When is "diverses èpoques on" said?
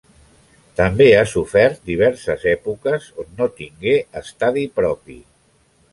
1.91-3.29